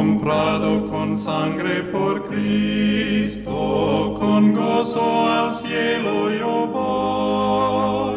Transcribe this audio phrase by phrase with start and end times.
[0.00, 8.16] comprado con sangre por Cristo, con gozo al cielo yo voy,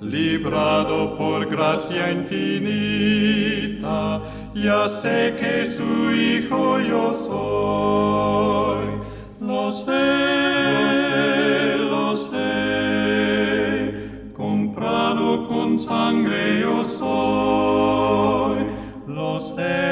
[0.00, 2.62] librado por gracia infinita,
[4.54, 8.86] ya sé que su hijo yo soy.
[9.40, 13.90] Lo sé, lo sé,
[14.36, 18.58] comprado con sangre yo soy.
[19.08, 19.85] Lo sé,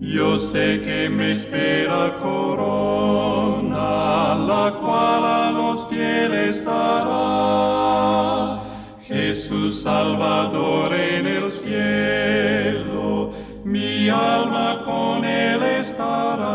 [0.00, 8.64] Yo sé que me espera corona, la cual a los fieles dará.
[9.02, 13.30] Jesús Salvador en el cielo,
[13.62, 16.48] mi alma con él estará.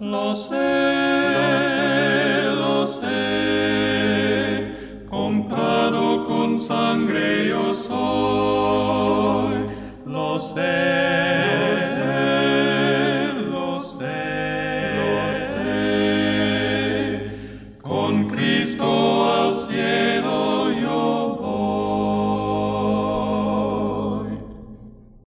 [0.00, 1.15] Lo sé,
[6.56, 7.96] con sangre yo soy.
[10.06, 10.62] Lo sé,
[13.50, 14.14] lo sé,
[15.02, 17.30] lo sé,
[17.82, 19.05] con Cristo